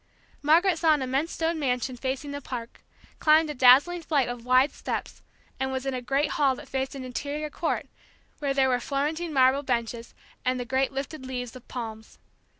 [0.41, 2.83] Margaret saw an immense stone mansion facing the park,
[3.19, 5.21] climbed a dazzling flight of wide steps,
[5.59, 7.85] and was in a great hall that faced an interior court,
[8.39, 12.17] where there were Florentine marble benches, and the great lifted leaves of palms.